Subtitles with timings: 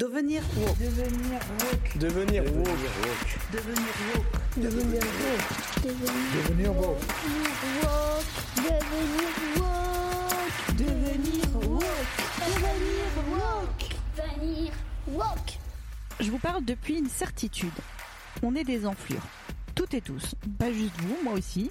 [0.00, 0.78] Devenir woke.
[0.78, 1.98] Devenir woke.
[1.98, 2.78] Devenir woke.
[3.52, 4.40] Devenir woke.
[4.56, 5.44] Devenir woke.
[6.32, 6.72] Devenir woke.
[6.72, 6.72] Devenir
[8.00, 8.34] woke.
[10.78, 11.84] Devenir woke.
[12.48, 13.84] Devenir woke.
[14.16, 14.72] Devenir
[15.06, 15.58] woke.
[16.18, 17.68] Je vous parle depuis une certitude.
[18.42, 19.26] On est des enflures.
[19.74, 20.34] Toutes et tous.
[20.58, 21.70] Pas juste vous, moi aussi.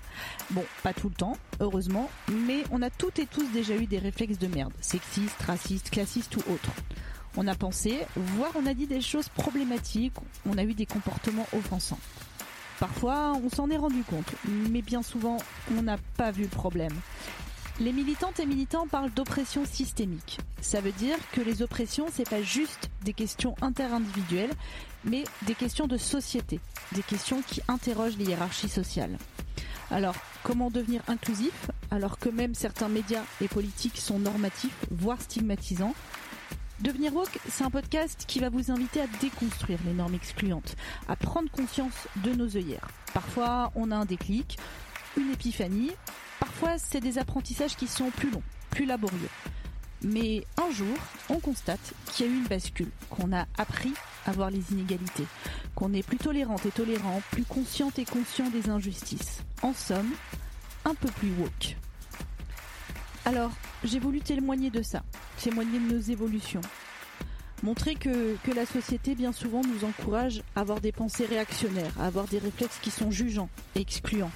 [0.52, 3.98] Bon, pas tout le temps, heureusement, mais on a toutes et tous déjà eu des
[3.98, 4.73] réflexes de merde.
[4.82, 6.71] Sexistes, racistes, classistes ou autres.
[7.41, 10.11] On a pensé, voire on a dit des choses problématiques,
[10.45, 11.97] on a eu des comportements offensants.
[12.81, 14.29] Parfois, on s'en est rendu compte,
[14.69, 15.37] mais bien souvent,
[15.73, 16.91] on n'a pas vu le problème.
[17.79, 20.39] Les militantes et militants parlent d'oppression systémique.
[20.59, 24.51] Ça veut dire que les oppressions, c'est pas juste des questions interindividuelles,
[25.06, 26.59] mais des questions de société,
[26.92, 29.17] des questions qui interrogent les hiérarchies sociales.
[29.92, 35.95] Alors, comment devenir inclusif alors que même certains médias et politiques sont normatifs, voire stigmatisants?
[36.81, 40.78] Devenir woke, c'est un podcast qui va vous inviter à déconstruire les normes excluantes,
[41.09, 42.88] à prendre conscience de nos œillères.
[43.14, 44.58] Parfois, on a un déclic,
[45.18, 45.92] une épiphanie,
[46.40, 49.30] parfois c'est des apprentissages qui sont plus longs, plus laborieux.
[50.03, 50.95] Mais un jour,
[51.28, 53.94] on constate qu'il y a eu une bascule, qu'on a appris
[54.25, 55.28] à voir les inégalités,
[55.75, 59.44] qu'on est plus tolérante et tolérant, plus consciente et conscient des injustices.
[59.64, 60.14] En somme,
[60.86, 61.75] un peu plus woke.
[63.25, 63.52] Alors,
[63.84, 65.03] j'ai voulu témoigner de ça,
[65.42, 66.62] témoigner de nos évolutions.
[67.62, 72.26] Montrer que, la société, bien souvent, nous encourage à avoir des pensées réactionnaires, à avoir
[72.26, 74.32] des réflexes qui sont jugeants et excluants,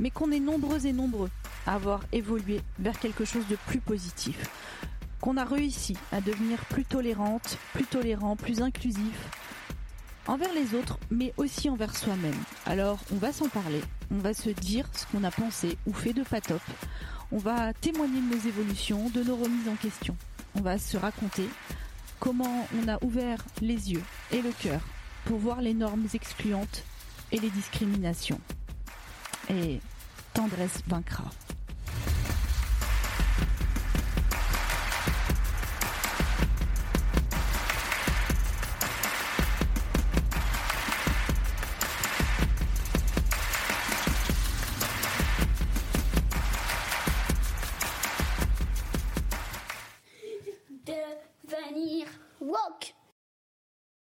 [0.00, 1.30] mais qu'on est nombreux et nombreux
[1.66, 4.50] à avoir évolué vers quelque chose de plus positif,
[5.20, 9.28] qu'on a réussi à devenir plus tolérante, plus tolérant, plus inclusif,
[10.26, 12.34] envers les autres, mais aussi envers soi-même.
[12.66, 16.12] Alors, on va s'en parler, on va se dire ce qu'on a pensé ou fait
[16.12, 16.62] de pas top,
[17.30, 20.16] on va témoigner de nos évolutions, de nos remises en question,
[20.56, 21.48] on va se raconter
[22.20, 24.80] comment on a ouvert les yeux et le cœur
[25.24, 26.84] pour voir les normes excluantes
[27.32, 28.40] et les discriminations.
[29.50, 29.80] Et
[30.34, 31.24] tendresse vaincra.